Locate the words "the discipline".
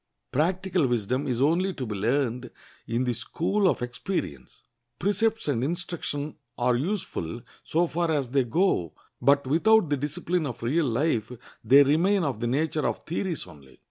9.91-10.47